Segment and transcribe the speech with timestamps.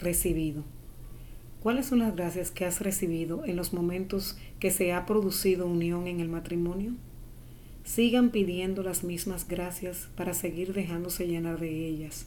[0.00, 0.64] recibido.
[1.60, 6.06] ¿Cuáles son las gracias que has recibido en los momentos que se ha producido unión
[6.06, 6.92] en el matrimonio?
[7.82, 12.26] Sigan pidiendo las mismas gracias para seguir dejándose llenar de ellas,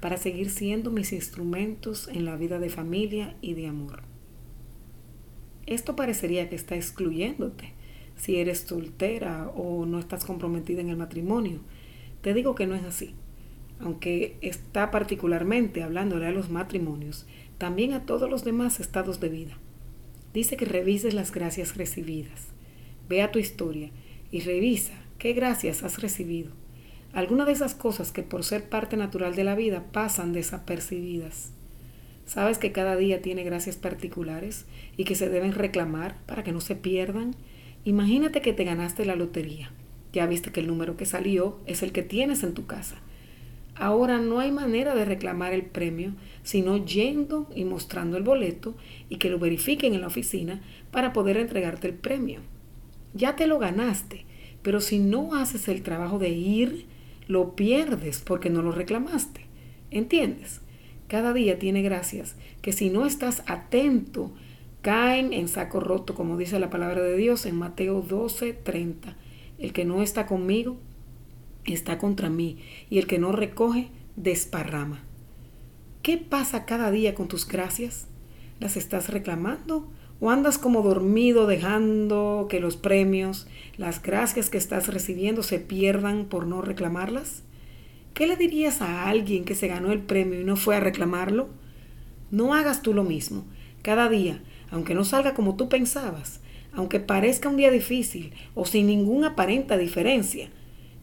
[0.00, 4.02] para seguir siendo mis instrumentos en la vida de familia y de amor.
[5.66, 7.72] Esto parecería que está excluyéndote
[8.16, 11.60] si eres soltera o no estás comprometida en el matrimonio.
[12.22, 13.14] Te digo que no es así.
[13.80, 17.26] Aunque está particularmente hablándole a los matrimonios,
[17.58, 19.58] también a todos los demás estados de vida.
[20.32, 22.48] Dice que revises las gracias recibidas.
[23.08, 23.90] Ve a tu historia
[24.30, 26.50] y revisa qué gracias has recibido.
[27.12, 31.52] Alguna de esas cosas que por ser parte natural de la vida pasan desapercibidas.
[32.26, 34.66] Sabes que cada día tiene gracias particulares
[34.96, 37.36] y que se deben reclamar para que no se pierdan.
[37.84, 39.70] Imagínate que te ganaste la lotería.
[40.12, 42.96] Ya viste que el número que salió es el que tienes en tu casa.
[43.78, 46.14] Ahora no hay manera de reclamar el premio
[46.46, 48.76] sino yendo y mostrando el boleto
[49.08, 52.38] y que lo verifiquen en la oficina para poder entregarte el premio.
[53.14, 54.24] Ya te lo ganaste,
[54.62, 56.86] pero si no haces el trabajo de ir,
[57.26, 59.40] lo pierdes porque no lo reclamaste.
[59.90, 60.60] ¿Entiendes?
[61.08, 64.30] Cada día tiene gracias que si no estás atento,
[64.82, 69.16] caen en saco roto, como dice la palabra de Dios en Mateo 12, 30.
[69.58, 70.76] El que no está conmigo
[71.74, 72.58] está contra mí,
[72.90, 75.02] y el que no recoge, desparrama.
[76.02, 78.06] ¿Qué pasa cada día con tus gracias?
[78.60, 79.90] ¿Las estás reclamando?
[80.20, 86.26] ¿O andas como dormido dejando que los premios, las gracias que estás recibiendo se pierdan
[86.26, 87.42] por no reclamarlas?
[88.14, 91.48] ¿Qué le dirías a alguien que se ganó el premio y no fue a reclamarlo?
[92.30, 93.44] No hagas tú lo mismo.
[93.82, 96.40] Cada día, aunque no salga como tú pensabas,
[96.72, 100.50] aunque parezca un día difícil o sin ninguna aparente diferencia,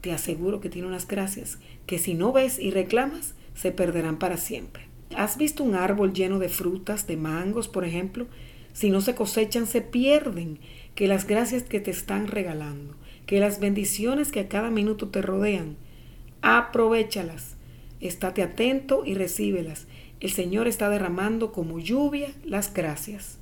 [0.00, 4.36] te aseguro que tiene unas gracias que si no ves y reclamas, se perderán para
[4.36, 4.84] siempre.
[5.16, 8.26] ¿Has visto un árbol lleno de frutas, de mangos, por ejemplo?
[8.72, 10.58] Si no se cosechan, se pierden.
[10.94, 12.94] Que las gracias que te están regalando,
[13.26, 15.76] que las bendiciones que a cada minuto te rodean,
[16.42, 17.56] aprovechalas.
[18.00, 19.86] Estate atento y recíbelas.
[20.20, 23.38] El Señor está derramando como lluvia las gracias.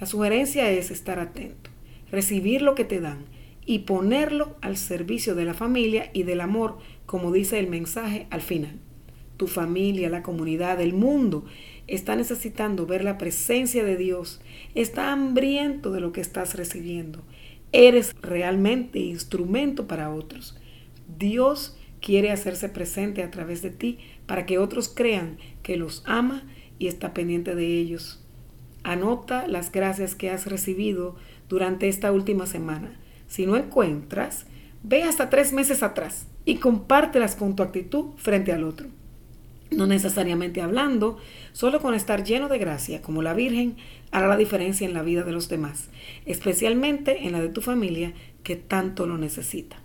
[0.00, 1.70] La sugerencia es estar atento,
[2.10, 3.26] recibir lo que te dan
[3.66, 8.40] y ponerlo al servicio de la familia y del amor, como dice el mensaje al
[8.40, 8.78] final.
[9.36, 11.44] Tu familia, la comunidad, el mundo
[11.86, 14.40] está necesitando ver la presencia de Dios,
[14.74, 17.22] está hambriento de lo que estás recibiendo.
[17.72, 20.58] Eres realmente instrumento para otros.
[21.18, 26.44] Dios quiere hacerse presente a través de ti para que otros crean que los ama
[26.78, 28.24] y está pendiente de ellos.
[28.82, 31.16] Anota las gracias que has recibido
[31.48, 32.98] durante esta última semana.
[33.30, 34.44] Si no encuentras,
[34.82, 38.88] ve hasta tres meses atrás y compártelas con tu actitud frente al otro.
[39.70, 41.16] No necesariamente hablando,
[41.52, 43.76] solo con estar lleno de gracia, como la Virgen,
[44.10, 45.90] hará la diferencia en la vida de los demás,
[46.26, 49.76] especialmente en la de tu familia que tanto lo necesita.